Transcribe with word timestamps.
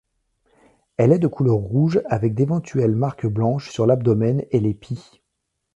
Elle 0.97 1.11
est 1.11 1.19
de 1.19 1.27
couleur 1.27 1.57
rouge 1.57 2.01
avec 2.07 2.33
d'éventuelles 2.33 2.95
marques 2.95 3.27
blanches 3.27 3.69
sur 3.69 3.85
l'abdomen 3.85 4.43
et 4.49 4.59
les 4.59 4.73
pis. 4.73 5.21